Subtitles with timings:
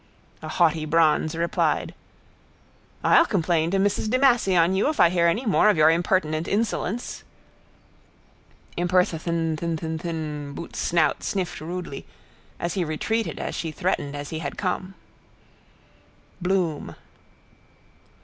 [0.41, 1.93] A haughty bronze replied:
[3.03, 5.91] —I'll complain to Mrs de Massey on you if I hear any more of your
[5.91, 7.23] impertinent insolence.
[8.75, 12.07] —Imperthnthn thnthnthn, bootssnout sniffed rudely,
[12.59, 14.95] as he retreated as she threatened as he had come.
[16.41, 16.95] Bloom.